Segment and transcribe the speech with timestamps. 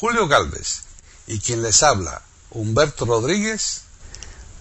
[0.00, 0.84] Julio Galvez
[1.26, 3.82] y quien les habla, Humberto Rodríguez,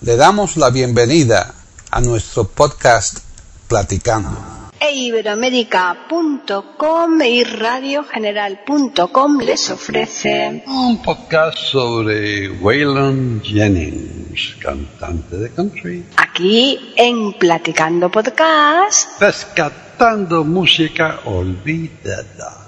[0.01, 1.53] le damos la bienvenida
[1.92, 3.19] a nuestro podcast
[3.67, 4.35] Platicando.
[4.79, 16.04] E Iberoamérica.com y radiogeneral.com les ofrece un podcast sobre Waylon Jennings, cantante de country.
[16.16, 19.22] Aquí en Platicando Podcast.
[19.22, 22.66] Rescatando música olvidada.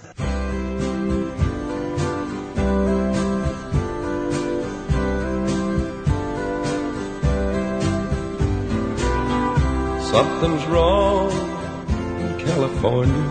[10.09, 11.29] Something's wrong
[12.19, 13.25] in California.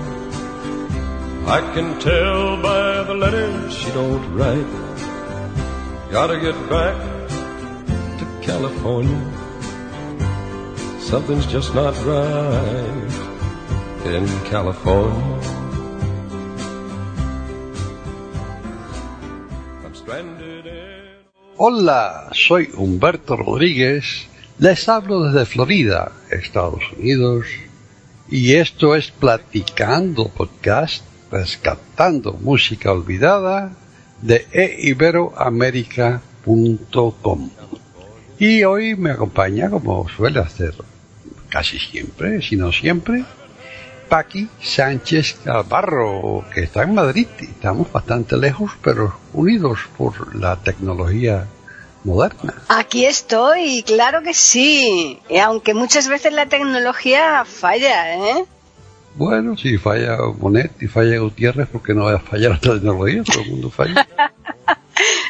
[1.45, 4.71] I can tell by the letters she don't write.
[6.13, 6.95] Gotta get back
[8.19, 9.19] to California.
[11.01, 13.13] Something's just not right
[14.07, 15.41] in California.
[19.85, 21.27] I'm stranded in.
[21.57, 24.28] Hola, soy Humberto Rodríguez
[24.59, 27.47] Les hablo desde Florida, Estados Unidos,
[28.29, 33.71] y esto es Platicando Podcast, rescatando música olvidada
[34.21, 37.51] de eiberoamerica.com.
[38.41, 40.75] Y hoy me acompaña, como suele hacer
[41.49, 43.25] casi siempre, si no siempre,
[44.09, 47.29] Paqui Sánchez Calvarro, que está en Madrid.
[47.39, 51.47] Estamos bastante lejos, pero unidos por la tecnología
[52.09, 52.55] moderna.
[52.69, 55.21] Aquí estoy, claro que sí.
[55.29, 58.45] Y aunque muchas veces la tecnología falla, ¿eh?
[59.15, 63.23] Bueno, si falla Monet y falla Gutiérrez, porque no va a fallar la tecnología?
[63.25, 64.09] Todo el mundo falla.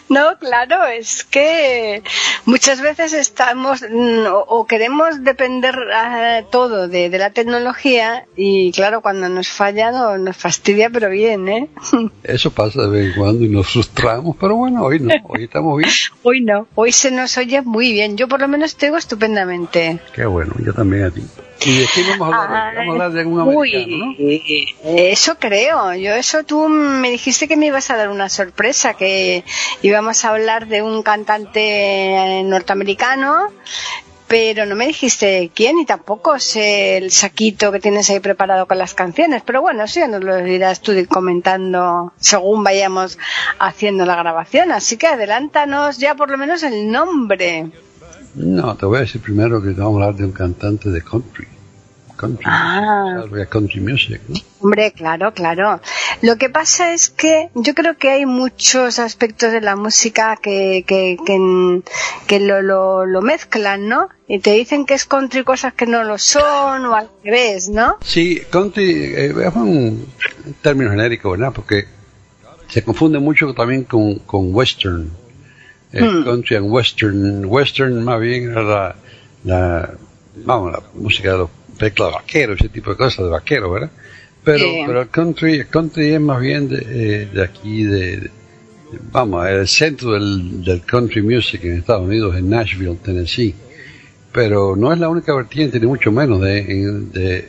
[0.09, 2.03] No, claro, es que
[2.47, 9.29] muchas veces estamos mm, o, queremos depender ah, todo de, la tecnología y claro, cuando
[9.29, 11.69] nos falla nos fastidia, pero bien, ¿eh?
[12.23, 15.79] Eso pasa de vez en cuando y nos frustramos, pero bueno, hoy no, hoy estamos
[15.79, 15.91] bien.
[16.23, 19.99] hoy no, hoy se nos oye muy bien, yo por lo menos te oigo estupendamente.
[20.15, 21.23] Qué bueno, yo también a ti.
[21.65, 22.75] ¿Y de qué vamos a hablar?
[22.75, 24.15] Vamos a hablar de algún americano,
[24.85, 25.95] Eso creo.
[25.95, 29.45] Yo eso tú me dijiste que me ibas a dar una sorpresa, que
[29.83, 33.53] íbamos a hablar de un cantante norteamericano,
[34.29, 38.79] pero no me dijiste quién y tampoco sé el saquito que tienes ahí preparado con
[38.79, 39.43] las canciones.
[39.45, 43.19] Pero bueno, eso ya nos lo dirás tú comentando según vayamos
[43.59, 44.71] haciendo la grabación.
[44.71, 47.71] Así que adelántanos ya por lo menos el nombre.
[48.35, 51.03] No, te voy a decir primero que te vamos a hablar de un cantante de
[51.03, 51.47] country.
[52.17, 53.23] Country, ah.
[53.49, 54.41] country music, ¿no?
[54.61, 55.81] Hombre, claro, claro.
[56.21, 60.85] Lo que pasa es que yo creo que hay muchos aspectos de la música que,
[60.85, 61.17] que,
[62.27, 64.09] que, lo, lo, lo, mezclan, ¿no?
[64.27, 67.99] Y te dicen que es country cosas que no lo son o al revés, ¿no?
[68.03, 70.05] Sí, country eh, es un
[70.61, 71.53] término genérico, ¿verdad?
[71.55, 71.85] Porque
[72.67, 75.09] se confunde mucho también con, con western
[75.93, 76.25] hmm.
[76.25, 77.45] country and western.
[77.45, 78.97] Western más bien era
[79.45, 79.95] la,
[80.45, 83.91] vamos, la música de los teclados vaqueros, ese tipo de cosas de vaquero, ¿verdad?
[84.45, 88.31] Pero, pero el country, el country es más bien de, eh, de aquí, de,
[89.13, 93.55] vamos, el centro del, del country music en Estados Unidos, en Nashville, Tennessee.
[94.33, 96.63] Pero no es la única vertiente, ni mucho menos, de,
[97.13, 97.49] de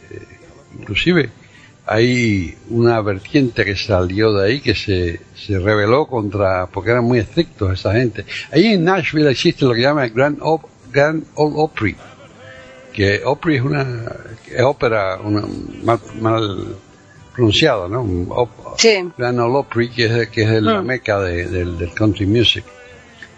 [0.80, 1.30] inclusive
[1.92, 7.18] hay una vertiente que salió de ahí que se, se rebeló contra, porque eran muy
[7.18, 8.26] estrictos esa gente.
[8.52, 10.40] Ahí en Nashville existe lo que llama el Grand,
[10.92, 11.96] Grand Ole Opry,
[12.94, 14.06] que Opry es una
[14.64, 15.42] ópera una,
[16.22, 16.76] mal,
[17.34, 18.08] pronunciada, ¿no?
[18.78, 19.10] sí.
[19.18, 20.86] Grand Ole Opry, que es, que es la mm.
[20.86, 22.66] meca del country music.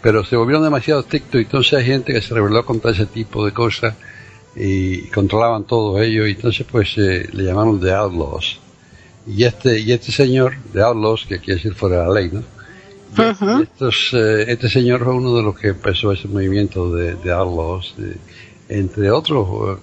[0.02, 3.46] Pero se volvieron demasiado estrictos y entonces hay gente que se rebeló contra ese tipo
[3.46, 3.94] de cosas
[4.56, 8.60] y controlaban todo ello y entonces pues eh, le llamaron The Outlaws.
[9.28, 12.44] Y este y este señor The Outlaws que quiere decir fuera de la ley no
[14.14, 17.96] eh, este señor fue uno de los que empezó ese movimiento de, de Outlaws
[18.70, 19.82] entre otros eh,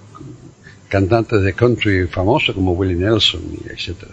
[0.88, 4.12] cantantes de country famosos como Willie Nelson y etcétera.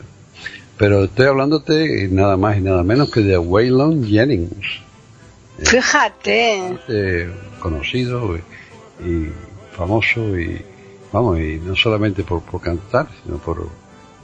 [0.77, 4.81] Pero estoy hablándote nada más y nada menos que de Waylon Jennings.
[5.59, 7.29] Fíjate.
[7.59, 9.29] Conocido y
[9.75, 10.63] famoso y
[11.11, 13.69] vamos, y no solamente por, por cantar, sino por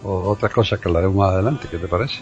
[0.03, 2.19] otras cosas que hablaremos más adelante, ¿qué te parece?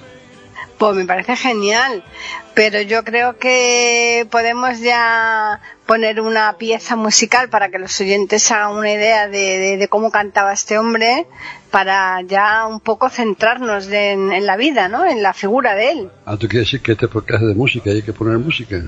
[0.78, 2.06] Pues me parece genial,
[2.54, 8.78] pero yo creo que podemos ya poner una pieza musical para que los oyentes hagan
[8.78, 11.28] una idea de, cómo cantaba este hombre,
[11.70, 15.06] para ya un poco centrarnos en, la vida, ¿no?
[15.06, 16.12] En la figura de él.
[16.26, 18.82] Ah, tú quieres decir que este podcast es de música y hay que poner música.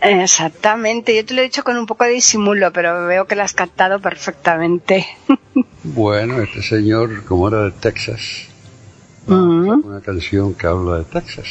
[0.00, 3.42] Exactamente, yo te lo he dicho con un poco de disimulo, pero veo que lo
[3.42, 5.06] has captado perfectamente.
[5.82, 8.48] bueno, este señor, como era de Texas,
[9.26, 11.46] una canción que habla de Texas.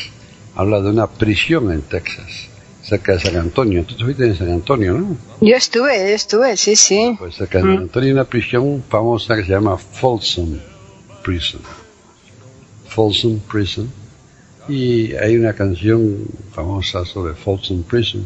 [0.55, 2.47] habla de una prisión en Texas,
[2.81, 3.83] cerca de San Antonio.
[3.83, 5.17] Tú estuviste en San Antonio, ¿no?
[5.41, 7.15] Yo estuve, yo estuve, sí, sí.
[7.19, 10.57] Pues cerca de San Antonio hay una prisión famosa que se llama Folsom
[11.23, 11.61] Prison.
[12.87, 13.91] Folsom Prison.
[14.67, 18.25] Y hay una canción famosa sobre Folsom Prison.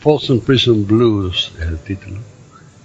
[0.00, 2.18] Folsom Prison Blues es el título.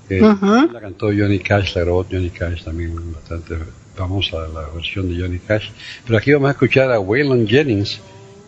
[0.07, 3.57] Que la cantó Johnny Cash, la grabó Johnny Cash también bastante
[3.95, 5.69] famosa la versión de Johnny Cash.
[6.05, 7.99] Pero aquí vamos a escuchar a Waylon Jennings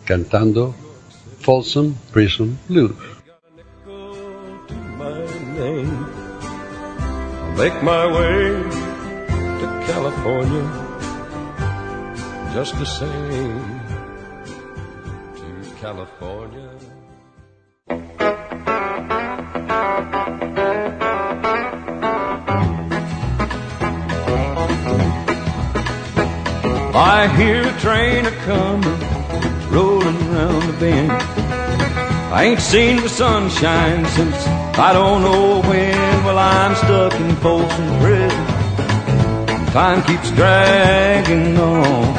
[0.04, 0.74] cantando
[1.40, 2.92] Folsom Prison Blues.
[4.66, 5.24] to my
[5.56, 6.06] name.
[6.40, 8.62] I'll make my way
[9.60, 10.64] to California
[12.52, 13.80] just the same
[15.36, 16.75] to California.
[26.96, 28.98] I hear a train a coming,
[29.70, 31.12] rolling around the bend.
[32.32, 34.34] I ain't seen the sunshine since
[34.78, 36.24] I don't know when.
[36.24, 38.46] Well, I'm stuck in Folsom Prison.
[39.72, 42.14] Time keeps dragging on.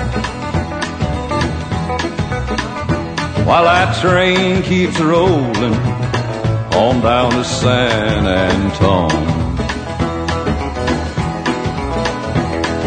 [3.48, 5.74] While that train keeps rolling
[6.74, 9.37] on down to San Antone.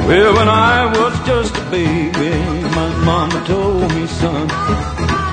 [0.06, 2.32] Well, when I was just a baby,
[2.78, 4.50] my mama told me, son,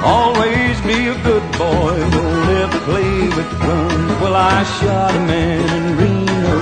[0.04, 4.22] always be a good boy, don't ever play with guns.
[4.22, 6.58] Well, I shot a man in Reno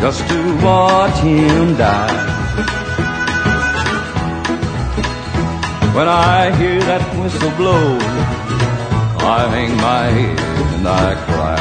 [0.00, 2.30] just to watch him die.
[5.94, 7.98] When I hear that whistle blow,
[9.36, 10.40] I hang my head
[10.76, 11.60] and I cry.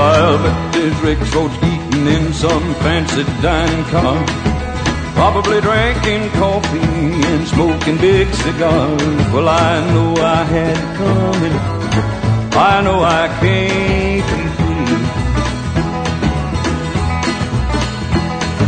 [0.00, 4.24] I'll bet there's Rick's eating in some fancy dining car.
[5.14, 6.78] Probably drinking coffee
[7.32, 9.32] and smoking big cigars.
[9.32, 11.56] Well, I know I had it coming.
[12.56, 14.96] I know I can't be free.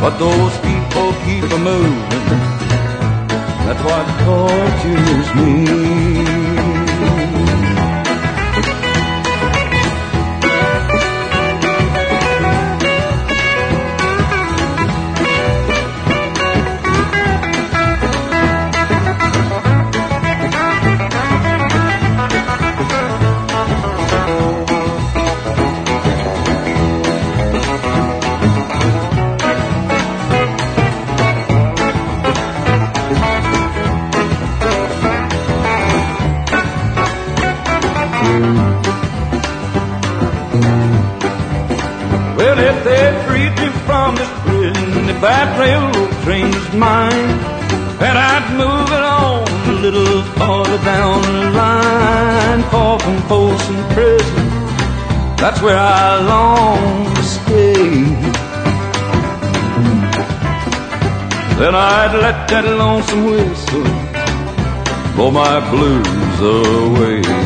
[0.00, 2.46] But those people keep a moving.
[3.67, 6.45] That's what tortures me.
[47.98, 54.47] Then I'd move it on a little farther down the line, far from Folsom Prison.
[55.37, 58.04] That's where I long to stay.
[61.59, 63.85] Then I'd let that lonesome whistle
[65.14, 67.45] blow my blues away.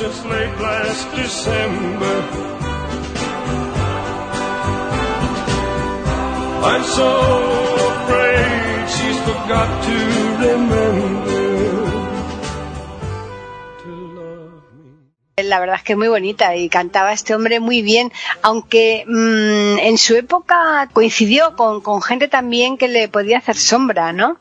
[0.00, 2.16] Since late last December.
[6.70, 7.10] I'm so
[7.92, 9.96] afraid she's forgot to
[10.46, 10.90] remember
[13.82, 14.62] to love
[15.36, 15.42] me.
[15.44, 19.80] La verdad es que es muy bonita y cantaba este hombre muy bien, aunque mm,
[19.80, 24.38] en su época coincidió con, con gente también que le podía hacer sombra, ¿no?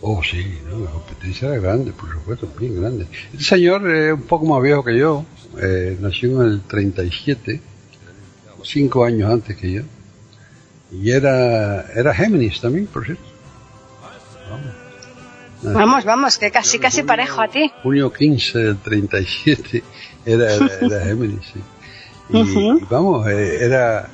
[0.00, 1.15] Oh, sí, ¿no?
[1.42, 3.06] Era grande, por supuesto, bien grande.
[3.32, 5.24] Este señor es un poco más viejo que yo,
[5.60, 7.60] eh, nació en el 37,
[8.62, 9.82] cinco años antes que yo,
[10.92, 13.24] y era, era Géminis también, por cierto.
[15.62, 17.72] Vamos, vamos, que casi, casi parejo a ti.
[17.82, 19.82] Junio 15 del 37
[20.24, 21.60] era, era, era Géminis, sí.
[22.28, 24.08] Y, vamos, eh, era,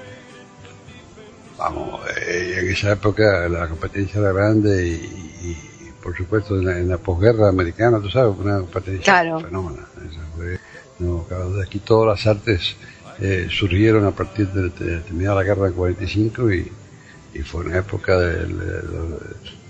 [1.59, 5.32] vamos, eh, en esa época la competencia era grande y
[6.03, 9.41] por supuesto, en la, en la posguerra americana, tú sabes, una competencia Claro.
[9.41, 9.87] fenómena.
[10.37, 10.59] Fue-
[10.99, 11.27] no,
[11.63, 12.77] aquí todas las artes
[13.21, 16.71] eh, surgieron a partir de, de terminar la guerra en 45 y,
[17.35, 18.47] y fue una época de,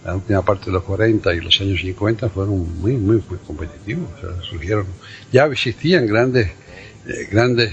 [0.04, 4.08] la última parte de los 40 y los años 50 fueron muy, muy, muy competitivos.
[4.16, 4.86] O sea, surgieron,
[5.30, 6.48] ya existían grandes,
[7.06, 7.72] eh, grandes,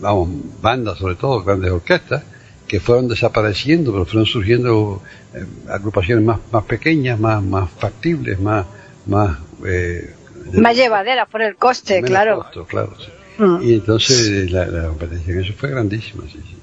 [0.00, 0.30] vamos,
[0.62, 2.22] bandas sobre todo, grandes orquestas,
[2.70, 5.02] que fueron desapareciendo, pero fueron surgiendo
[5.34, 8.64] eh, agrupaciones más, más pequeñas, más, más factibles, más,
[9.06, 10.14] más, eh,
[10.52, 12.44] Más llevadera por el coste, claro.
[12.44, 13.10] costo, claro, sí.
[13.42, 13.62] Mm.
[13.62, 16.56] Y entonces la, la competencia en eso fue grandísima, sí, sí.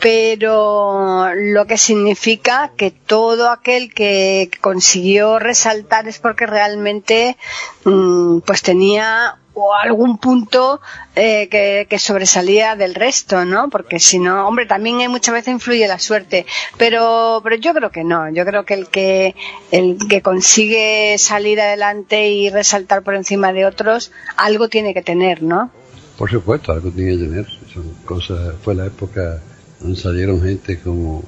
[0.00, 7.36] pero lo que significa que todo aquel que consiguió resaltar es porque realmente
[7.84, 10.80] mm, pues tenía o algún punto
[11.14, 13.68] eh, que, que sobresalía del resto, ¿no?
[13.68, 16.46] Porque si no, hombre, también muchas veces influye la suerte,
[16.78, 19.34] pero pero yo creo que no, yo creo que el que
[19.70, 25.42] el que consigue salir adelante y resaltar por encima de otros algo tiene que tener,
[25.42, 25.70] ¿no?
[26.16, 27.46] Por supuesto, algo tiene que tener.
[27.72, 29.40] Son cosas, fue la época
[29.80, 31.24] donde salieron gente como,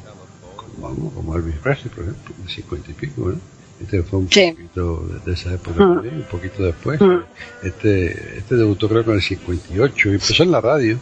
[0.80, 3.53] como, como Elvis Presley, por ejemplo, de 50 y pico, ¿no?
[3.82, 4.52] Este fue un Sí.
[4.52, 5.94] poquito de, esa época Mm.
[5.94, 7.00] también, un poquito después.
[7.00, 7.18] Mm.
[7.62, 10.98] Este, este debutó creo que en el 58 y empezó en la radio,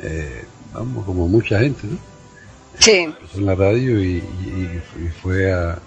[0.00, 1.98] eh, vamos, como mucha gente, ¿no?
[2.78, 2.92] Sí.
[2.92, 5.78] empezó en la radio y, y- y fue a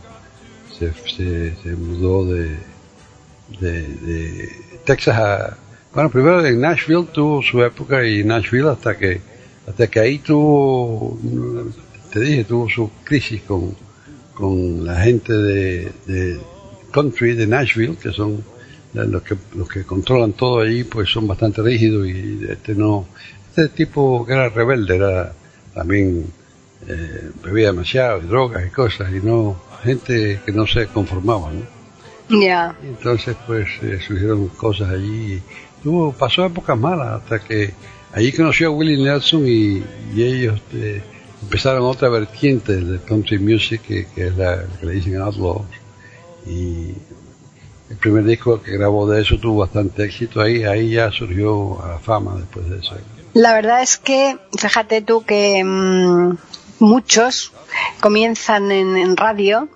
[0.78, 2.56] se, se, se mudó de,
[3.60, 4.50] de, de
[4.86, 5.58] Texas a
[5.94, 9.22] bueno primero en Nashville tuvo su época y Nashville hasta que
[9.68, 11.18] hasta que ahí tuvo
[12.12, 13.74] te dije tuvo su crisis con
[14.36, 16.40] con la gente de, de
[16.92, 18.44] country de Nashville que son
[18.94, 23.08] los que los que controlan todo allí pues son bastante rígidos y este no
[23.50, 25.34] este tipo que era rebelde era
[25.74, 26.26] también
[26.88, 31.76] eh, bebía demasiado y drogas y cosas y no gente que no se conformaba ¿no?
[32.84, 35.42] Entonces pues eh, surgieron cosas allí
[35.84, 37.74] tuvo pasó épocas malas hasta que
[38.14, 39.84] allí conoció a Willie Nelson y,
[40.16, 41.02] y ellos eh,
[41.46, 45.66] empezaron otra vertiente del country music que, es la que le dicen outlaws.
[46.46, 46.94] Y
[47.90, 50.42] el primer disco que grabó de eso tuvo bastante éxito.
[50.42, 52.96] Ahí ahí ya surgió a la fama después de eso.
[53.34, 56.38] La verdad es que, fíjate tú que mm,
[56.80, 57.52] muchos
[58.00, 59.70] comienzan en, en radio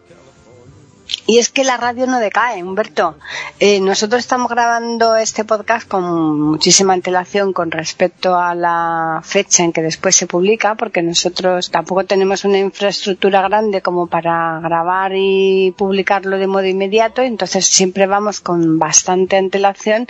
[1.30, 3.16] y es que la radio no decae, Humberto.
[3.60, 9.72] Eh, nosotros estamos grabando este podcast con muchísima antelación con respecto a la fecha en
[9.72, 15.72] que después se publica, porque nosotros tampoco tenemos una infraestructura grande como para grabar y
[15.78, 20.08] publicarlo de modo inmediato, entonces siempre vamos con bastante antelación,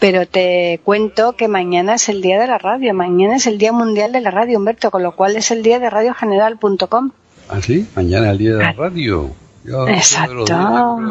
[0.00, 3.70] pero te cuento que mañana es el día de la radio, mañana es el Día
[3.72, 7.12] Mundial de la Radio, Humberto, con lo cual es el día de radiogeneral.com.
[7.48, 7.86] ¿Ah, sí?
[7.94, 8.74] Mañana es el día de la Ah.
[8.76, 9.30] radio.
[9.66, 10.44] Yo, Exacto.
[10.44, 10.62] días,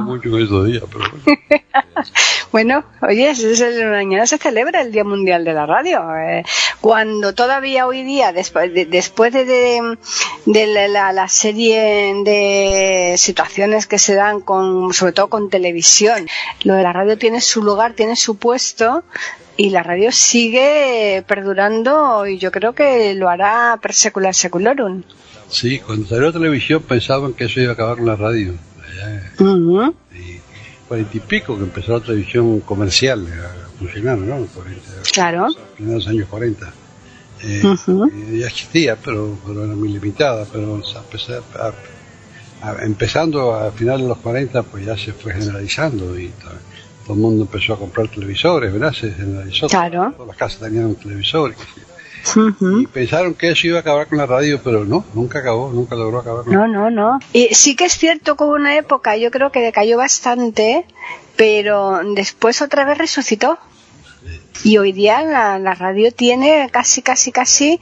[0.05, 1.39] mucho días, pero bueno.
[2.51, 5.99] Bueno, oye, es el- mañana se celebra el Día Mundial de la Radio.
[6.15, 6.43] eh,
[6.79, 9.97] cuando todavía hoy día, después de, después de, de-
[10.45, 16.27] de la, la- la serie de situaciones que se dan, con, sobre todo con televisión,
[16.63, 19.03] lo de la radio tiene su lugar, tiene su puesto.
[19.57, 25.03] Y la radio sigue perdurando y yo creo que lo hará per secula seculorum.
[25.49, 28.53] Sí, cuando salió la televisión pensaban que eso iba a acabar con la radio.
[28.83, 29.81] Allá Ujú.
[30.13, 30.41] en
[30.87, 34.37] cuarenta y pico que empezó la televisión comercial a funcionar, ¿no?
[34.37, 34.81] En 40,
[35.13, 35.45] Claro.
[35.45, 36.73] a finales de los años 40.
[37.43, 38.05] Eh, Ujú.
[38.07, 40.81] eh, ya existía, pero, pero era muy limitada, pero
[42.61, 46.49] a empezando a finales de los 40, pues ya se fue generalizando y to-
[47.05, 48.91] todo el mundo empezó a comprar televisores, ¿verdad?
[48.93, 49.67] Se generalizó.
[49.67, 50.11] Claro.
[50.15, 51.53] Todas las casas tenían un televisor.
[52.35, 52.79] Ujú.
[52.81, 55.95] Y pensaron que eso iba a acabar con la radio, pero no, nunca acabó, nunca
[55.95, 57.19] logró acabar con No, no, no.
[57.33, 60.85] Y sí que es cierto que hubo una época, yo creo que decayó bastante,
[61.35, 63.57] pero después otra vez resucitó.
[64.63, 67.79] Y hoy día la, la radio tiene casi, casi, casi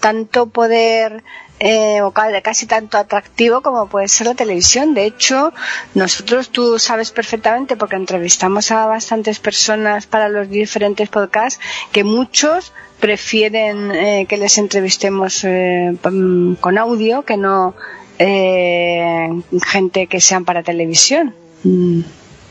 [0.00, 1.22] tanto poder
[1.64, 4.94] eh, o ca- casi tanto atractivo como puede ser la televisión.
[4.94, 5.52] De hecho,
[5.94, 11.58] nosotros tú sabes perfectamente, porque entrevistamos a bastantes personas para los diferentes podcasts,
[11.90, 17.74] que muchos prefieren eh, que les entrevistemos eh, mm, con audio que no
[18.18, 19.28] eh,
[19.66, 21.34] gente que sean para televisión.
[21.64, 22.00] Mm.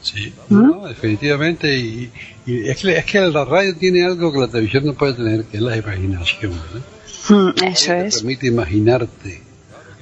[0.02, 1.78] Sí, no, definitivamente.
[1.78, 2.12] Y,
[2.46, 5.46] y es, que, es que la radio tiene algo que la televisión no puede tener,
[5.46, 6.52] que es la imaginación.
[6.52, 6.86] ¿verdad?
[7.30, 8.16] Mm, Eso Te es.
[8.18, 9.42] permite imaginarte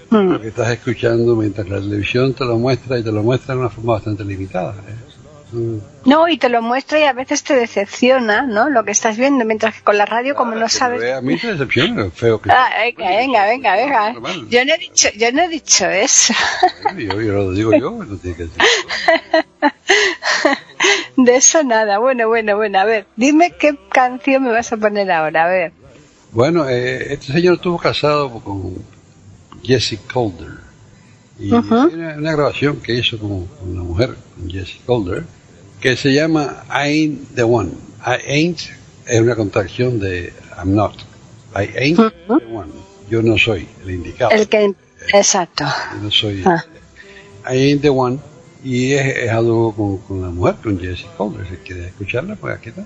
[0.10, 0.32] Mm.
[0.34, 3.62] lo que estás escuchando mientras la televisión te lo muestra y te lo muestra de
[3.62, 4.74] una forma bastante limitada.
[4.74, 4.96] ¿eh?
[5.54, 8.70] Mm, No, y te lo muestra y a veces te decepciona, ¿no?
[8.70, 11.14] Lo que estás viendo, mientras que con la radio, como no sabes.
[11.14, 14.14] A mí me decepciona feo que Ah, venga, venga, venga, venga.
[14.50, 16.34] Yo no he dicho, yo no he dicho eso.
[16.98, 18.62] yo, yo lo digo yo, no tiene que decir.
[21.18, 22.00] De eso nada.
[22.00, 22.80] Bueno, bueno, bueno.
[22.80, 25.46] A ver, dime qué canción me vas a poner ahora.
[25.46, 25.72] A ver.
[26.32, 28.76] Bueno, eh, este señor estuvo casado con
[29.64, 30.60] Jessie Calder.
[31.38, 31.76] Y Ujú.
[31.76, 35.26] hay una, una grabación que hizo con, con una mujer, con Jessie Calder,
[35.80, 37.72] que se llama I Ain't the One.
[38.06, 38.60] I Ain't
[39.06, 40.94] es una contracción de I'm not.
[41.56, 41.98] I Ain't
[42.28, 42.72] the One.
[43.10, 44.32] Yo no soy el indicado.
[44.32, 44.74] El que.
[45.14, 45.66] Exacto.
[45.96, 46.44] Yo no soy.
[46.46, 46.64] Ah.
[47.52, 48.20] I Ain't the One.
[48.64, 51.46] Y es, es algo con, con la mujer, con Jessie Calder.
[51.48, 52.86] Si quiere escucharla, pues aquí está.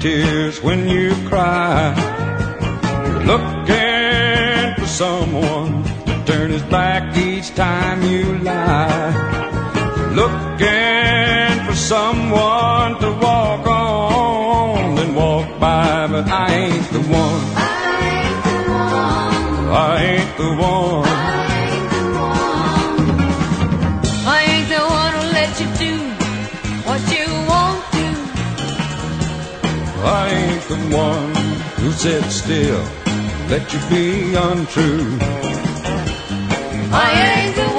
[0.00, 1.94] tears when you cry.
[3.08, 9.12] You're looking for someone to turn his back each time you lie.
[9.96, 17.42] You're looking for someone to walk on and walk by, but I ain't the one.
[17.56, 19.68] I ain't the one.
[19.70, 21.47] I ain't the one.
[30.68, 31.34] The one
[31.76, 32.82] who sit still,
[33.48, 35.18] let you be untrue.
[36.92, 37.77] I ain't the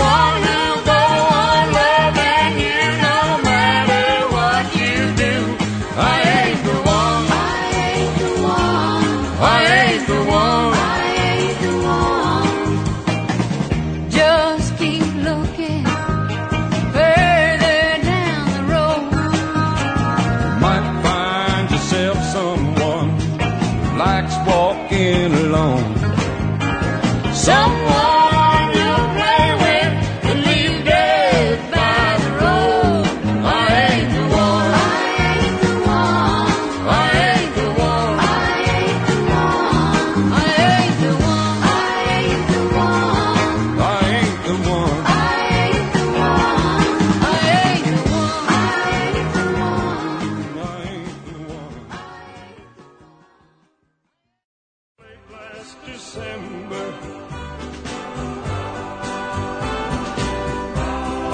[56.09, 56.85] December.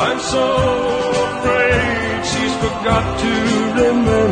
[0.06, 0.48] I'm so
[1.28, 3.32] afraid she's forgot to
[3.82, 4.26] remember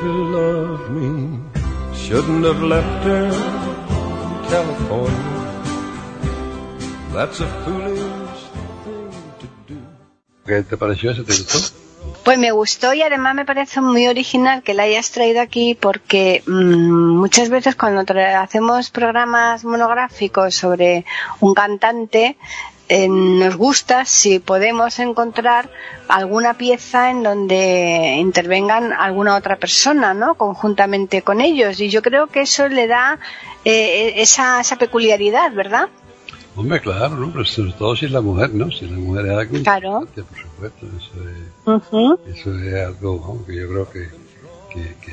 [0.00, 1.10] to love me.
[1.94, 5.32] Shouldn't have left her in California.
[7.14, 8.42] That's a foolish
[8.84, 9.78] thing to do.
[10.46, 11.24] ¿Qué te pareció eso?
[11.24, 11.75] ¿Te gustó?
[12.26, 16.42] Pues me gustó y además me parece muy original que la hayas traído aquí porque
[16.44, 18.04] mm, muchas veces cuando
[18.36, 21.04] hacemos programas monográficos sobre
[21.38, 22.36] un cantante
[22.88, 25.70] eh, nos gusta si podemos encontrar
[26.08, 30.34] alguna pieza en donde intervengan alguna otra persona, ¿no?
[30.34, 33.20] Conjuntamente con ellos y yo creo que eso le da
[33.64, 35.90] eh, esa, esa peculiaridad, ¿verdad?
[36.56, 37.30] Hombre, claro, ¿no?
[37.32, 38.70] Pero sobre todo si es la mujer, ¿no?
[38.70, 40.00] Si la mujer es algo Claro.
[40.14, 40.86] por supuesto.
[40.96, 42.18] Eso es, Ujú.
[42.34, 44.08] eso es algo que yo creo que,
[44.72, 45.12] que, que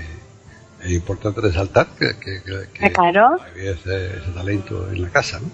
[0.86, 3.38] es importante resaltar que, que, que, que Claro.
[3.52, 5.50] había ese, ese talento en la casa, ¿no?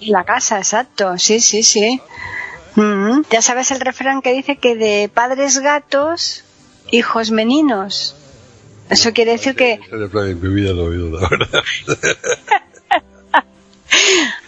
[0.00, 2.00] La casa, exacto, sí, sí, sí.
[2.74, 6.44] Mm, Ya sabes el refrán que dice que de padres gatos,
[6.90, 8.14] hijos meninos.
[8.90, 11.62] Eso quiere decir que, Ese refrán en mi vida lo he oído, la verdad.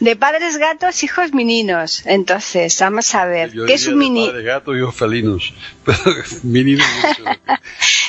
[0.00, 2.02] De padres gatos, hijos meninos.
[2.06, 4.26] Entonces, vamos a ver, Yo ¿qué es un de mini?
[4.26, 5.52] padres gatos y hijos felinos.
[6.42, 6.86] Meninos.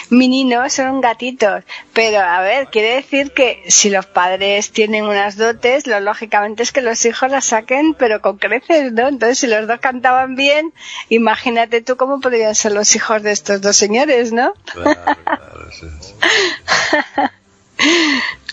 [0.09, 1.63] Meninos son gatitos.
[1.93, 6.71] Pero, a ver, quiere decir que si los padres tienen unas dotes, lo lógicamente es
[6.71, 9.07] que los hijos las saquen, pero con creces, ¿no?
[9.07, 10.73] Entonces, si los dos cantaban bien,
[11.09, 14.53] imagínate tú cómo podrían ser los hijos de estos dos señores, ¿no?
[14.73, 16.13] Claro, claro, sí, sí.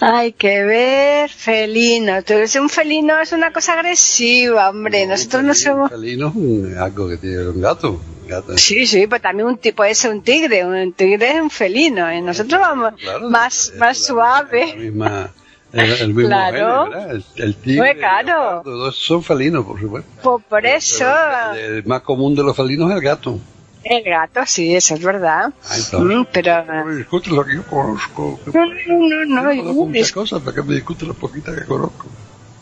[0.00, 2.22] Hay que ver felino.
[2.22, 5.06] Tú eres un felino, es una cosa agresiva, hombre.
[5.06, 5.90] Nosotros no un somos...
[5.90, 6.32] felino
[6.70, 8.00] es algo que tiene un gato.
[8.22, 8.58] Un gato.
[8.58, 10.64] Sí, sí, pero también un tipo puede ser un tigre.
[10.64, 12.08] Un tigre es un felino.
[12.10, 12.20] ¿eh?
[12.20, 14.66] Nosotros vamos Claro, más, es más la- suave.
[14.68, 15.30] La misma,
[15.72, 16.92] el, el mismo Claro.
[17.10, 17.90] El, el tigre.
[17.92, 18.62] El claro.
[18.92, 20.10] son felinos, por supuesto.
[20.22, 21.06] Pues por eso,
[21.54, 23.38] el más común de los felinos es el gato.
[23.88, 25.52] El gato, sí, eso es verdad.
[25.68, 25.98] Ahí está.
[25.98, 28.40] Mm, pero Me discutes lo que yo conozco.
[28.46, 31.64] no, no, no, no, Yo no, muchas cosas, ¿para qué me discutes las poquitas que
[31.64, 32.06] conozco?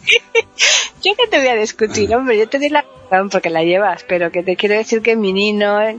[1.02, 4.04] yo que te voy a discutir, hombre, yo te doy la razón porque la llevas,
[4.08, 5.98] pero que te quiero decir que mi nino, eh,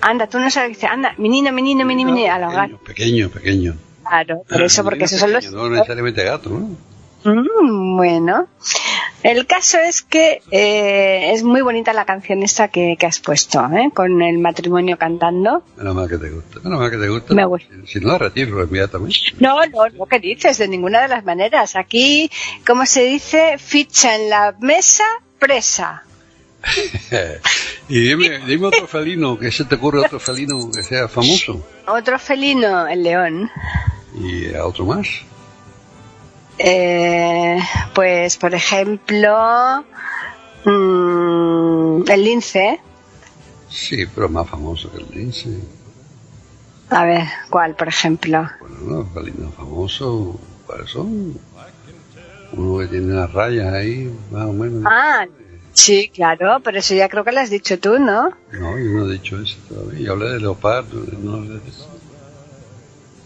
[0.00, 2.52] anda, tú no sabes anda, mi nino, mi nino, mi nino, mi nino, a los
[2.52, 2.80] gatos.
[2.84, 3.76] Pequeño, pequeño.
[4.06, 5.50] Claro, por eso, porque esos son los...
[5.50, 6.76] No necesariamente gato, ¿no?
[7.24, 8.48] Mm, bueno,
[9.24, 13.58] el caso es que eh, es muy bonita la canción esta que, que has puesto,
[13.72, 13.90] ¿eh?
[13.94, 15.64] con el matrimonio cantando.
[15.78, 16.60] Menos mal que te gusta.
[16.62, 17.34] Menos mal que te gusta.
[17.34, 17.74] Me gusta.
[17.86, 19.16] Si, no la retiro inmediatamente.
[19.40, 20.58] No, no, no, ¿qué dices?
[20.58, 21.74] De ninguna de las maneras.
[21.74, 22.30] Aquí,
[22.66, 25.04] como se dice, ficha en la mesa,
[25.38, 26.04] presa.
[27.88, 31.64] y dime, dime otro felino, que se te ocurre otro felino que sea famoso.
[31.86, 33.50] Otro felino, el león.
[34.20, 35.08] Y a otro más.
[36.58, 37.58] Eh,
[37.94, 39.84] pues, por ejemplo,
[40.64, 42.80] mm, el lince.
[43.68, 45.58] Sí, pero más famoso que el lince.
[46.90, 48.48] A ver, ¿cuál, por ejemplo?
[48.60, 50.36] Bueno, los felinos famosos,
[50.66, 51.38] ¿cuáles son?
[52.52, 54.84] Uno que tiene unas rayas ahí, más o menos.
[54.86, 55.26] Ah,
[55.72, 58.30] sí, claro, pero eso ya creo que lo has dicho tú, ¿no?
[58.52, 60.00] No, yo no he dicho eso todavía.
[60.00, 61.88] Yo hablé de leopardo, no hablé de eso.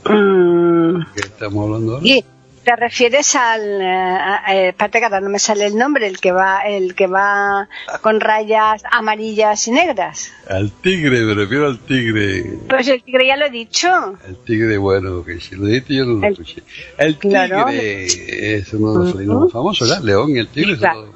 [0.06, 2.06] Mm, ¿Qué estamos hablando ahora?
[2.06, 2.24] y
[2.68, 4.18] te refieres al, eh,
[4.50, 7.66] eh, que ahora no me sale el nombre, el que va, el que va
[8.02, 10.30] con rayas amarillas y negras.
[10.46, 12.44] Al tigre, me refiero al tigre.
[12.68, 13.88] Pues el tigre ya lo he dicho.
[14.26, 16.62] El tigre, bueno, que si lo dijiste yo no lo El- escuché.
[16.98, 17.68] El tigre Claro.
[17.70, 20.04] es uno de los felinos más famosos, ¿verdad?
[20.04, 20.72] León y el tigre.
[20.72, 21.12] son Claro.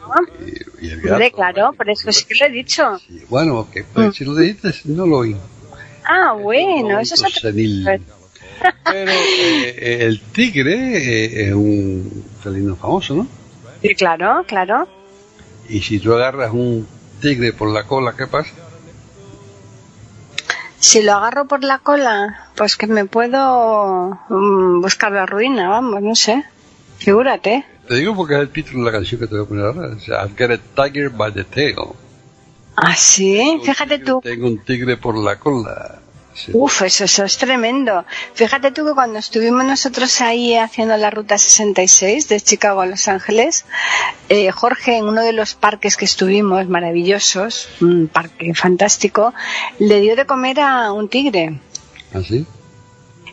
[0.81, 1.12] y, y el gato.
[1.12, 2.99] Hombre, claro, por eso sí que lo he dicho.
[3.07, 5.37] Sí, Bueno, ok, pues si lo dijiste, no lo oí.
[6.05, 7.51] Ah, bueno, eso es otro.
[8.85, 13.27] Pero eh, el tigre eh, es un felino famoso, ¿no?
[13.81, 14.88] Sí, claro, claro.
[15.68, 16.87] Y si tú agarras un
[17.20, 18.53] tigre por la cola, ¿qué pasa?
[20.79, 26.03] Si lo agarro por la cola, pues que me puedo mm, buscar la ruina, vamos,
[26.03, 26.44] no sé.
[26.98, 27.64] Figúrate.
[27.88, 29.96] Te digo porque es el título de la canción que te voy a poner ahora.
[29.96, 31.94] O sea, I've got a tiger by the tail.
[32.77, 34.20] Ah, sí, fíjate tú.
[34.22, 36.02] Tengo un tigre por la cola.
[36.35, 36.53] Sí.
[36.55, 38.05] Uf, eso, eso es tremendo.
[38.35, 43.07] Fíjate tú que cuando estuvimos nosotros ahí haciendo la ruta 66 de Chicago a Los
[43.09, 43.64] Ángeles,
[44.29, 49.35] eh, Jorge en uno de los parques que estuvimos, maravillosos, un parque fantástico,
[49.79, 51.61] le dio de comer a un tigre.
[52.14, 52.47] ¿Así?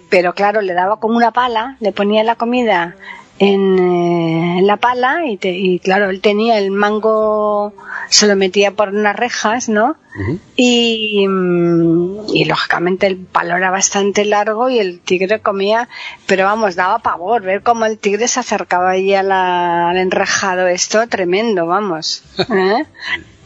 [0.10, 2.96] Pero claro, le daba como una pala, le ponía la comida
[3.40, 7.74] en, eh, la pala y, te- y claro, él tenía el mango,
[8.10, 9.96] se lo metía por unas rejas, ¿no?
[10.20, 10.40] Ujú.
[10.58, 15.88] Y, mm, y lógicamente el palo era bastante largo y el tigre comía,
[16.28, 20.68] pero vamos, daba pavor ver cómo el tigre se acercaba ahí a la- al enrejado,
[20.68, 22.24] esto tremendo, vamos.
[22.54, 22.86] ¿eh?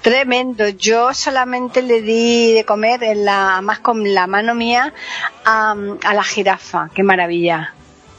[0.01, 0.67] Tremendo.
[0.67, 4.93] Yo solamente le di de comer en la, más con la mano mía
[5.45, 6.89] a, a la jirafa.
[6.93, 7.73] Qué maravilla.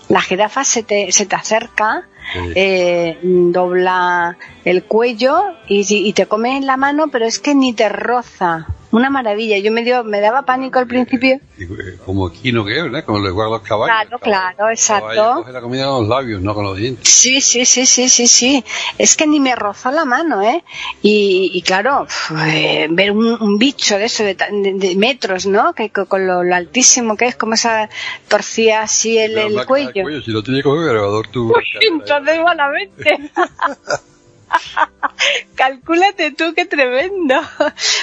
[0.08, 2.38] La jirafa se te, se te acerca, Sí.
[2.54, 7.74] eh, dobla el cuello y, y te come en la mano, pero es que ni
[7.74, 8.66] te roza.
[8.94, 9.58] Una maravilla.
[9.58, 11.40] Yo me dio, me daba pánico al principio.
[11.58, 13.04] Eh, Como quino que es, ¿verdad?
[13.04, 13.92] Como lo igual los caballos.
[14.08, 15.34] Claro, claro, exacto.
[15.38, 17.08] cogen la comida con los labios, no con los dientes.
[17.08, 18.64] Sí, sí, sí, sí, sí, sí.
[18.96, 20.62] Es que ni me rozó la mano, ¿eh?
[21.02, 22.06] Y, y claro,
[22.46, 25.72] eh, ver un, un bicho de eso de, de- de metros, ¿no?
[25.74, 27.88] Que co- con lo, lo altísimo que es, como se
[28.28, 30.22] torcía así el, el más que cuello.
[30.22, 31.52] Si lo tienes con el grabador, tú.
[31.80, 33.18] Entonces malamente.
[35.56, 37.34] Calcúlate tú qué tremendo.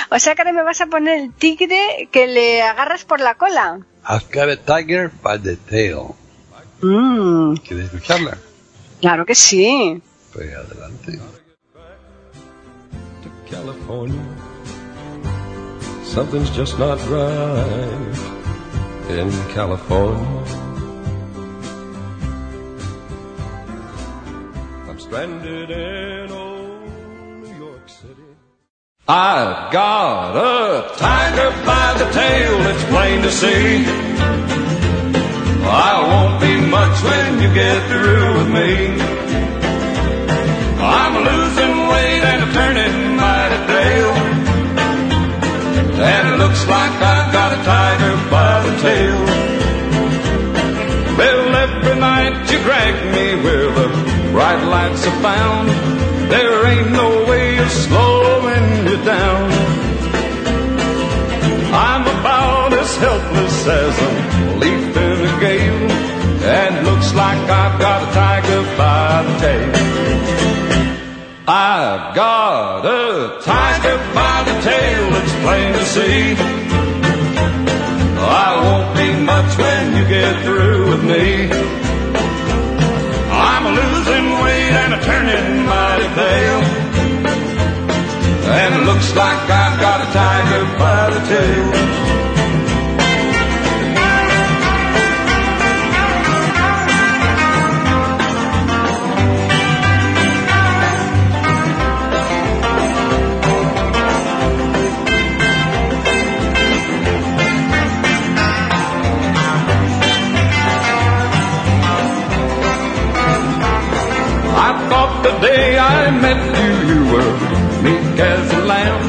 [0.09, 3.35] O sea que ahora me vas a poner el tigre que le agarras por la
[3.35, 3.79] cola.
[4.07, 6.15] I've got a tiger by the tail.
[6.81, 8.37] Mm, ¿Quieres escucharla?
[8.99, 10.01] claro que sí.
[10.33, 11.19] Pues adelante.
[13.23, 14.21] to California.
[16.03, 18.17] Something's just not right
[19.09, 20.43] in California.
[25.11, 26.31] Stranded in
[29.09, 33.83] I've got a tiger by the tail, it's plain to see.
[35.67, 38.71] I won't be much when you get through with me.
[40.79, 44.15] I'm losing weight and I'm turning mighty pale.
[46.07, 49.19] And it looks like I've got a tiger by the tail.
[51.17, 55.67] Well, every night you drag me the bright lights are found.
[56.31, 59.51] There ain't no way of slowing you down.
[61.73, 65.91] I'm about as helpless as a leaf in a gale.
[66.43, 69.71] And looks like I've got a tiger by the tail.
[71.47, 76.35] I've got a tiger by the tail, it's plain to see.
[78.23, 81.80] I won't be much when you get through with me.
[84.11, 86.61] I'm losing weight and a turning mighty pale.
[88.53, 91.90] And it looks like I've got a tiger by the tail.
[116.21, 117.33] Met you, you were
[117.81, 119.03] meek as a lamb.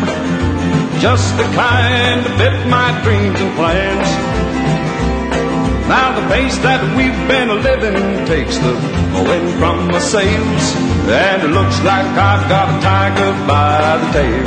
[1.01, 4.09] Just the kind that fit my dreams and plans.
[5.89, 8.75] Now the pace that we've been living takes the
[9.29, 10.65] wind from my sails.
[11.05, 14.47] And it looks like I've got a tiger by the tail.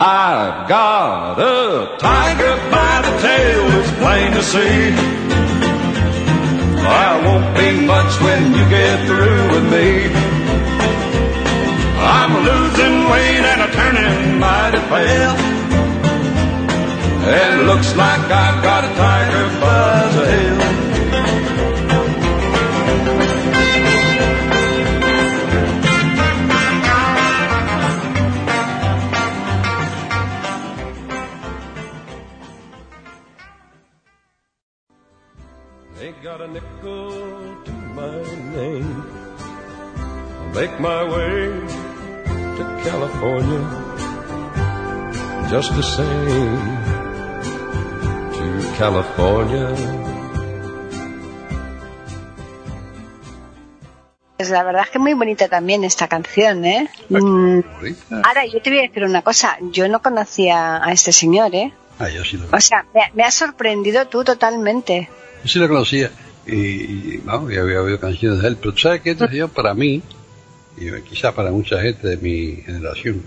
[0.00, 5.30] I've got a tiger by the tail, it's plain to see.
[6.82, 10.39] I won't be much when you get through with me.
[12.32, 15.36] I'm losing weight and I'm turning mighty pale.
[17.26, 20.79] It looks like I've got a tiger by the tail.
[45.50, 46.60] Just the same
[48.32, 49.74] to California.
[54.36, 56.88] Pues la verdad es que muy bonita también esta canción, ¿eh?
[57.10, 57.60] Mm.
[58.24, 59.58] Ahora, yo te voy a decir una cosa.
[59.70, 61.72] Yo no conocía a este señor, ¿eh?
[61.98, 65.10] Ah, yo sí lo, O sea, me, me has sorprendido tú totalmente.
[65.42, 66.10] yo sí lo conocía.
[66.46, 68.56] Y, y, vamos, ya había oído canciones de él.
[68.56, 70.02] Pero tú sabes que este señor para mí,
[70.78, 73.22] y quizá para mucha gente de mi generación,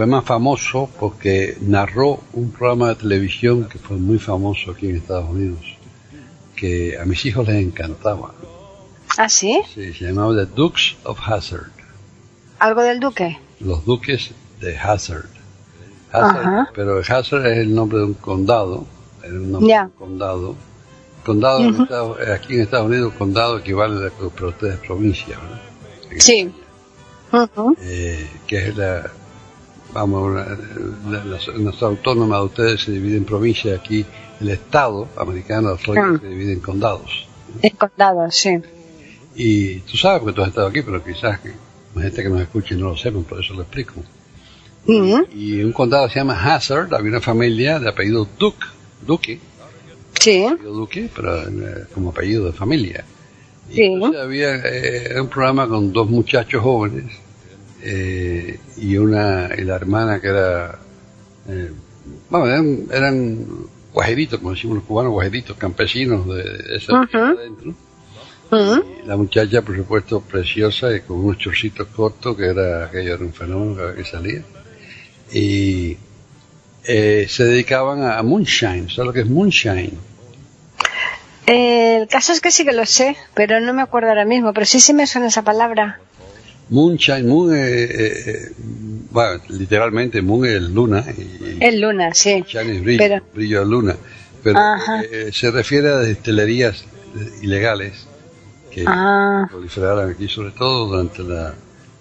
[0.00, 4.96] fue más famoso porque narró un programa de televisión que fue muy famoso aquí en
[4.96, 5.60] Estados Unidos,
[6.56, 8.32] que a mis hijos les encantaba.
[9.18, 9.60] ¿Ah, sí?
[9.74, 11.66] Sí, se llamaba The Dukes of Hazard.
[12.60, 13.38] ¿Algo del duque?
[13.60, 15.26] Los Duques de Hazard.
[16.12, 16.70] Hazard Ajá.
[16.74, 18.86] pero Hazard es el nombre de un condado.
[19.22, 20.56] Era un nombre de un condado.
[21.26, 24.74] Condado en Estados- eh, aquí en Estados Unidos, condado equivale a lo que para ustedes
[24.76, 25.60] es provincia, ¿verdad?
[26.20, 26.50] Sí.
[27.82, 29.10] Eh, que es la,
[29.92, 34.04] vamos, la, la- nuestra autónoma de ustedes se divide en provincias, aquí
[34.40, 36.18] el Estado americano Ah.
[36.20, 37.26] se divide en condados.
[37.62, 38.58] En condado, sí.
[39.34, 41.52] Y tú sabes porque tú has estado aquí, pero quizás que
[41.94, 43.94] la gente que nos escuche no lo sepan, por eso lo explico.
[44.86, 48.66] Y un condado se llama Hazard, había una familia de apellido Duke,
[49.06, 49.38] Duque,
[50.18, 50.44] Sí.
[50.44, 53.04] apellido Duque, pero eh, como apellido de familia.
[53.70, 53.82] Y Sí.
[53.84, 57.04] entonces había eh, un programa con dos muchachos jóvenes
[57.82, 60.78] eh, y una y la hermana que era,
[61.48, 61.70] eh,
[62.28, 63.46] bueno, eran, eran
[63.92, 67.74] guajeritos, como decimos los cubanos, guajeritos, campesinos de, de esa tierra adentro.
[68.52, 73.24] Y la muchacha, por supuesto, preciosa y con unos chorcitos cortos, que era aquello era
[73.24, 74.42] un fenómeno que salía.
[75.32, 75.96] Y
[76.84, 79.92] eh, se dedicaban a, a moonshine, ¿sabes lo que es moonshine?
[81.46, 84.52] Eh, el caso es que sí que lo sé, pero no me acuerdo ahora mismo.
[84.52, 86.00] Pero sí, sí me suena esa palabra.
[86.70, 88.52] Moonshine, moon, eh, eh, eh,
[89.10, 92.44] bueno, literalmente moon es luna y Es luna, sí.
[92.46, 93.96] shine es brillo, Pero- brillo de luna.
[94.42, 95.02] Pero Ajá.
[95.02, 96.84] eh, se refiere a destilerías
[97.18, 98.06] eh, ilegales
[98.70, 99.46] que Ah.
[99.50, 101.52] proliferaron aquí, sobre todo durante la,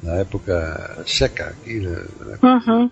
[0.03, 2.03] la época seca aquí, la-
[2.41, 2.91] la- Ujú.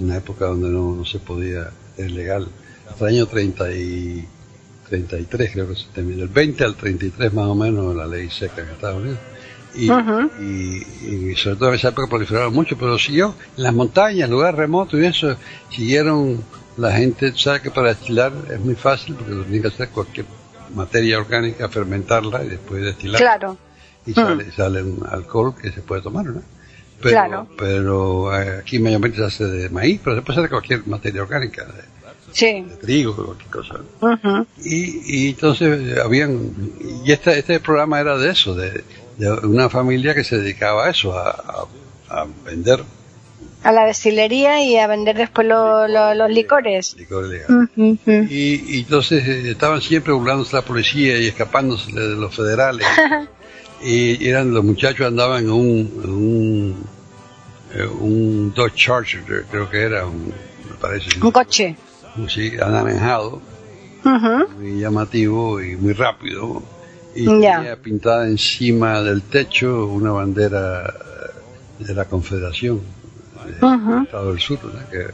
[0.00, 2.48] una época donde no, no se podía, es legal.
[2.90, 4.26] Hasta el año 30 y
[4.88, 8.62] 33 creo que se terminó, del 20 al 33 más o menos la ley seca
[8.62, 9.18] en Estados Unidos.
[9.76, 9.90] Y,
[10.40, 14.56] y, y sobre todo en esa época proliferaron mucho, pero siguió en las montañas, lugares
[14.58, 15.36] remotos y eso,
[15.70, 16.42] siguieron
[16.76, 19.88] la gente, tú sabes que para destilar es muy fácil porque lo tienen que hacer
[19.90, 20.26] cualquier
[20.74, 23.20] materia orgánica, fermentarla y después destilar.
[23.20, 23.56] Claro.
[24.06, 26.42] Y sale, sale un alcohol que se puede tomar, ¿no?
[27.02, 27.48] Pero, Claro.
[27.58, 31.22] pero eh, aquí mayormente se hace de maíz, pero se puede hacer de cualquier materia
[31.22, 31.82] orgánica, de,
[32.32, 32.62] Sí.
[32.68, 33.74] de trigo, cualquier cosa.
[34.00, 34.46] Ujú.
[34.64, 36.50] Y, y entonces eh, habían,
[37.04, 38.84] y este, este programa era de eso, de,
[39.16, 41.66] de una familia que se dedicaba a eso, a, a-
[42.20, 42.82] a vender
[43.64, 46.94] A la destilería y a vender después lo- lo- los licores.
[46.98, 47.46] licor legal.
[47.76, 48.10] Ujú, ujú.
[48.30, 52.86] Y, y entonces eh, estaban siempre burlándose la policía y escapándose de los federales.
[53.82, 56.84] y eran los muchachos andaban en un, en un,
[57.74, 61.76] eh, un Dodge Charger, creo que era, un, me parece, Un coche.
[62.28, 63.40] sí, anaranjado.
[64.04, 64.48] Ujú.
[64.58, 66.62] muy llamativo y muy rápido.
[67.16, 70.94] Y tenía pintada encima del techo una bandera
[71.78, 72.80] de la Confederación
[73.60, 74.02] de Ujú.
[74.02, 74.90] Estado del Sur, ¿no?
[74.90, 75.06] que,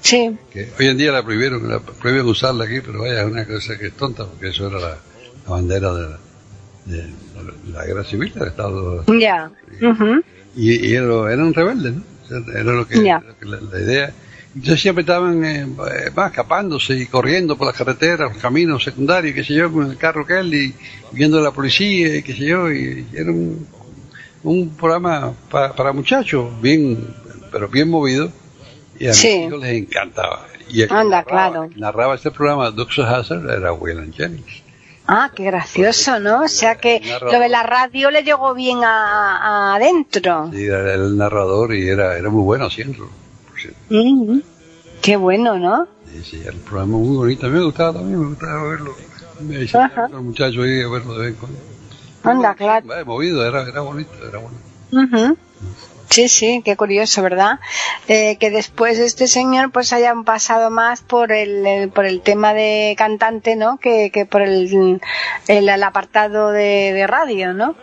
[0.00, 0.36] Sí.
[0.52, 3.76] que hoy en día la prohibieron, la prohibieron usarla aquí, pero vaya, es una cosa
[3.78, 6.18] que es tonta, porque eso era la, la bandera de la,
[6.86, 7.04] de
[7.72, 9.04] la guerra civil del Estado.
[9.18, 9.50] Ya.
[9.82, 10.22] Ujú.
[10.56, 12.02] Y, y era, eran rebeldes, ¿no?
[12.52, 13.20] Era lo que, Ya.
[13.26, 14.12] lo que la, la idea.
[14.58, 15.66] Entonces siempre estaban eh,
[16.16, 19.96] va, escapándose y corriendo por las carreteras, los caminos secundarios, qué sé yo, con el
[19.96, 20.74] carro que él y
[21.12, 23.66] viendo a la policía y qué sé yo, y, y era un,
[24.42, 27.14] un programa para, para muchachos, bien,
[27.52, 28.32] pero bien movido,
[28.98, 29.28] y a Sí.
[29.38, 30.46] mis hijos les encantaba.
[30.68, 31.70] Y el que Anda, narraba, claro.
[31.76, 34.62] narraba este programa, Dux Hazard, era William Jennings.
[35.06, 36.42] Ah, qué gracioso, ¿no?
[36.42, 39.36] O sea que lo de la radio le llegó bien a,
[39.72, 40.50] a adentro.
[40.52, 43.08] Sí, era el narrador y era, era muy bueno haciéndolo.
[43.90, 44.38] Mm.
[45.02, 45.86] Qué bueno, ¿no?
[46.12, 47.46] Sí, sí, un programa muy bonito.
[47.46, 48.94] A mí me gustaba también, me gustaba verlo.
[49.40, 51.58] Me con los muchachos ahí a verlo de vez en cuando.
[52.24, 52.86] Anda, claro.
[52.86, 55.36] Vaya, movido, era, era bonito, era bueno.
[56.10, 57.60] Sí, sí, qué curioso, ¿verdad?
[58.08, 62.54] Eh, que después este señor pues hayan pasado más por el, el- por el tema
[62.54, 63.76] de cantante, ¿no?
[63.76, 65.00] Que, que por el,
[65.48, 67.76] el, el apartado de, de radio, ¿no?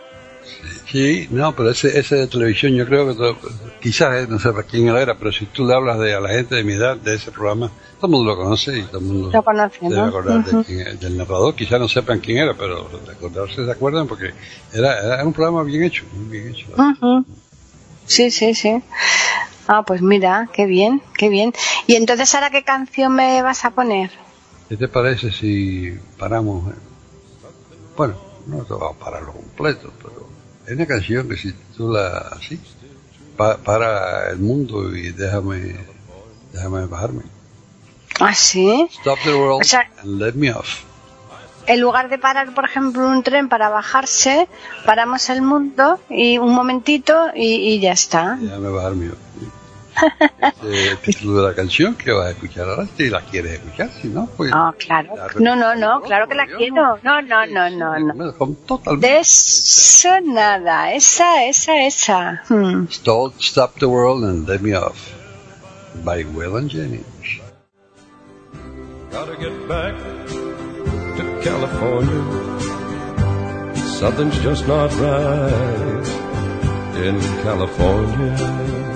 [0.90, 3.36] Sí, no, pero ese, ese de televisión yo creo que todo-
[3.80, 6.30] quizás, eh, no sé para quién era, pero si tú le hablas de, a la
[6.30, 9.04] gente de mi edad de ese programa, todo el mundo lo conoce y todo el
[9.04, 10.06] mundo Lo conoce, debe ¿no?
[10.06, 10.64] acordar de Ujú.
[10.64, 11.54] quién es, del narrador.
[11.54, 14.32] Quizás no sepan quién era, pero de acordarse se acuerdan porque
[14.72, 16.66] era, era un programa bien hecho, muy bien hecho.
[18.06, 18.82] Sí, sí, sí.
[19.68, 21.52] Ah, pues mira, qué bien, qué bien.
[21.88, 24.10] Y entonces, ¿ahora qué canción me vas a poner?
[24.68, 26.72] ¿Qué te parece si paramos?
[26.72, 26.76] eh?
[27.96, 28.14] Bueno,
[28.46, 30.25] no te va a pararlo completo, pero
[30.66, 32.58] es una canción que si tú la así,
[33.36, 35.76] pa- para el mundo y déjame,
[36.52, 37.22] déjame bajarme.
[38.20, 38.88] Ah, sí.
[39.00, 40.84] Stop the world O sea- and let me off.
[41.68, 44.48] En lugar de parar, por ejemplo, un tren para bajarse,
[44.84, 48.38] paramos el mundo y un momentito y, y ya está.
[48.40, 49.10] Déjame bajarme.
[49.96, 53.90] Este, el título de la canción que vas a escuchar ahora, si la quieres escuchar,
[54.00, 54.50] si no, pues...
[54.54, 55.14] Ah, claro.
[55.38, 56.98] No, no, no, claro que la quiero.
[57.02, 58.14] No, no, no, no, no.
[58.14, 58.96] no.
[58.96, 60.92] De eso nada.
[60.92, 62.42] Esa, esa, esa.
[62.48, 62.86] Hmm.
[62.90, 65.12] Stop, Stop the World and Let Me Off
[66.04, 67.40] by Waylon Jennings.
[69.10, 69.94] Gotta get back
[71.16, 72.56] to California.
[73.98, 76.06] Something's just not right
[76.96, 78.95] in California.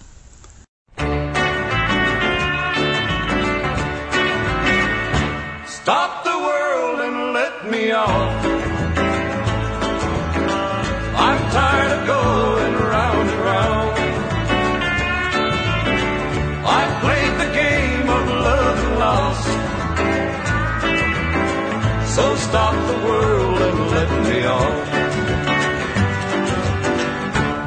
[22.15, 24.91] So stop the world and let me off.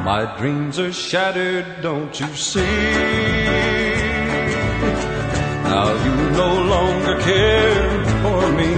[0.05, 2.61] My dreams are shattered, don't you see?
[5.71, 8.71] Now you no longer care for me.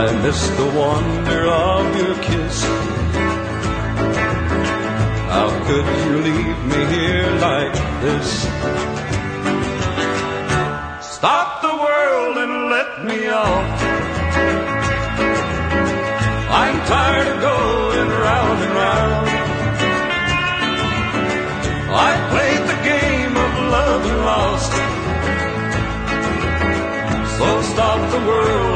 [0.00, 2.64] I miss the wonder of your kiss.
[5.30, 9.01] How could you leave me here like this?
[13.32, 13.82] Off.
[16.60, 19.28] I'm tired of going round and round.
[22.08, 24.72] I played the game of love and lost.
[27.38, 28.71] So stop the world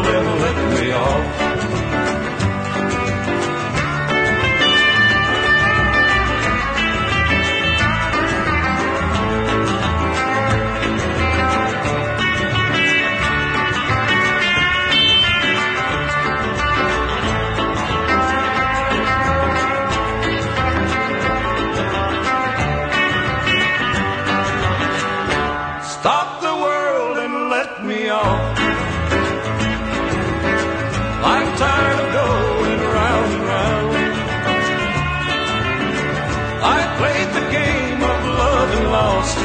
[38.97, 39.39] lost.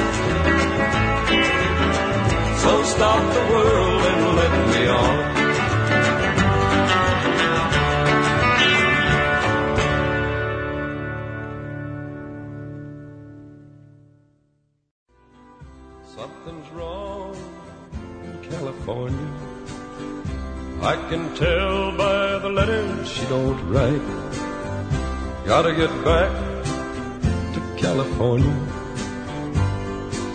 [2.64, 5.18] So stop the world and let me on.
[16.16, 17.36] Something's wrong
[18.26, 19.30] in California.
[20.82, 24.08] I can tell by the letters she don't write.
[25.46, 26.51] Gotta get back
[27.82, 28.54] California.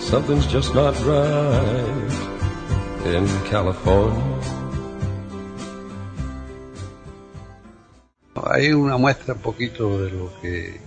[0.01, 2.13] Something's just not right
[3.15, 4.23] in California.
[8.51, 10.81] Hay una muestra un poquito de lo que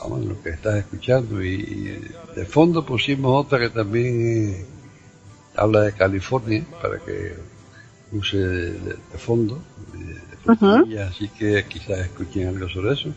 [0.00, 4.66] vamos, lo que estás escuchando y, y de fondo pusimos otra que también eh,
[5.56, 7.34] habla de California para que
[8.12, 9.58] use de, de- de fondo
[9.92, 13.10] de, así que quizás escuchen algo sobre eso.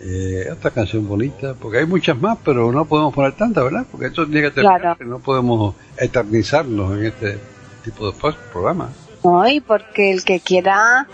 [0.00, 3.84] Eh, otra canción bonita, porque hay muchas más, pero no podemos poner tantas, ¿verdad?
[3.90, 5.04] Porque esto tiene que terminar, Claro.
[5.06, 7.38] no podemos eternizarnos en este
[7.84, 8.16] tipo de
[8.52, 8.90] programa.
[9.24, 11.08] No, y porque el que quiera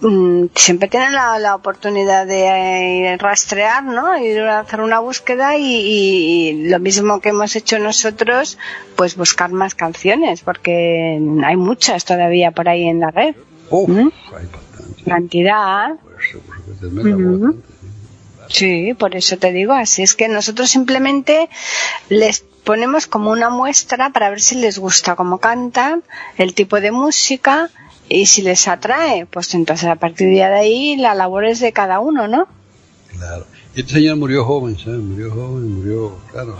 [0.00, 4.06] mm, siempre tiene la, la oportunidad de eh, rastrear, ¿no?
[4.06, 8.58] A hacer una búsqueda y, y- y lo mismo que hemos hecho nosotros,
[8.94, 13.34] pues buscar más canciones, porque hay muchas todavía por ahí en la red.
[13.70, 13.98] Uf, ¿Mm?
[14.36, 15.02] hay bastante.
[15.04, 15.94] Cantidad.
[16.04, 16.36] Pues,
[18.50, 18.94] sí.
[18.94, 21.48] Por eso te digo, así es que nosotros simplemente
[22.08, 26.02] les ponemos como una muestra para ver si les gusta cómo cantan,
[26.36, 27.70] el tipo de música
[28.08, 32.00] y si les atrae, pues entonces a partir de ahí la labor es de cada
[32.00, 32.46] uno, ¿no?
[33.16, 33.46] Claro.
[33.74, 35.00] Y este señor murió joven, ¿sabes?
[35.00, 36.56] Murió joven, murió, claro,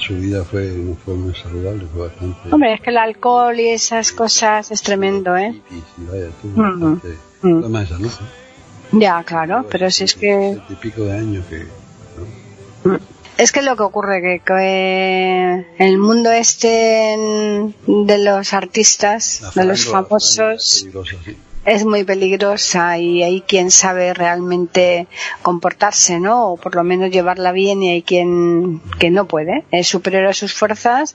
[0.00, 3.68] su vida fue, no fue muy saludable, fue bastante Hombre, es que el alcohol y
[3.68, 5.52] esas cosas es tremendo, ¿eh?
[5.52, 7.08] difícil, vaya, tuvo
[7.40, 8.06] Mm, bastante mm.
[8.06, 8.47] ¿no?
[8.92, 11.66] Ya, claro, pero si es que y pico de años que,
[12.84, 12.98] ¿no?
[13.38, 17.16] es que lo que ocurre que, que el mundo este
[17.86, 20.86] de los artistas, La de los famosos,
[21.68, 25.06] es muy peligrosa y hay quien sabe realmente
[25.42, 26.52] comportarse, ¿no?
[26.52, 30.32] O por lo menos llevarla bien y hay quien que no puede, es superior a
[30.32, 31.14] sus fuerzas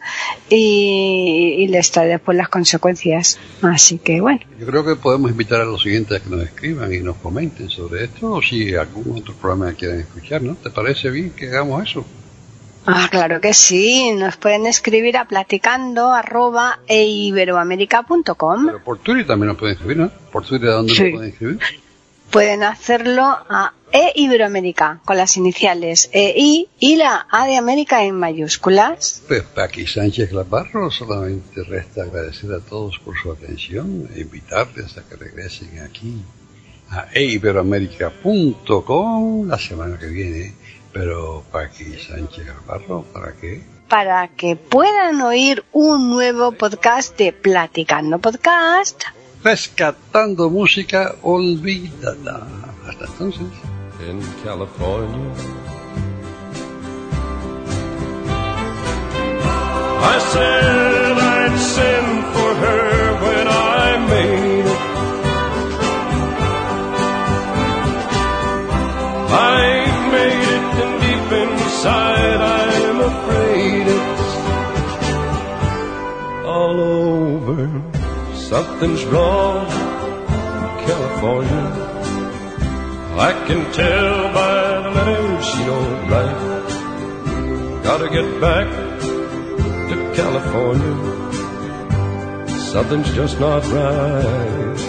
[0.49, 3.39] y, y les trae después las consecuencias.
[3.62, 6.93] Así que bueno, Yo creo que podemos invitar a los siguientes a que nos escriban
[6.93, 10.56] y nos comenten sobre esto o si algún otro programa quieren escuchar, ¿no?
[10.56, 12.06] ¿Te parece bien que hagamos eso?
[12.88, 18.65] Ah, claro que sí, nos pueden escribir a platicando arroba eiberoamerica.com.
[18.67, 20.09] Pero por Twitter también nos pueden escribir, ¿no?
[20.31, 21.03] ¿Por Twitter a dónde Sí.
[21.03, 21.59] nos pueden escribir?
[22.31, 28.15] Pueden hacerlo a E Iberoamérica con las iniciales EI y la A de América en
[28.15, 29.21] mayúsculas.
[29.27, 35.03] Pues Paqui Sánchez Claparro, solamente resta agradecer a todos por su atención e invitarles a
[35.07, 36.23] que regresen aquí
[36.89, 40.55] a eiberoamerica.com la semana que viene.
[40.93, 43.61] Pero Paqui Sánchez Claparro, ¿para qué?
[43.89, 49.03] para que puedan oír un nuevo podcast de Platicando Podcast.
[49.43, 52.47] Rescatando música olvidada.
[52.87, 53.47] Hasta entonces.
[54.09, 55.31] in California.
[60.05, 64.53] I said I'd send for her when I made
[78.54, 81.66] Something's wrong, in California.
[83.18, 87.84] I can tell by the letters she don't write.
[87.84, 88.68] Gotta get back
[89.89, 90.95] to California.
[92.74, 94.80] Something's just not right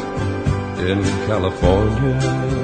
[0.91, 2.64] in California.